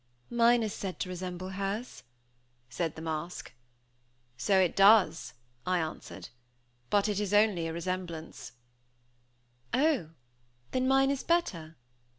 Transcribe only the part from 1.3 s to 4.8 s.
hers," said the mask. "So it